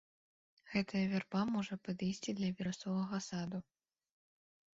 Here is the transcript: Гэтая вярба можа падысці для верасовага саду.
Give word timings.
Гэтая 0.75 1.01
вярба 1.11 1.41
можа 1.55 1.75
падысці 1.89 2.35
для 2.41 2.49
верасовага 2.61 3.17
саду. 3.29 3.59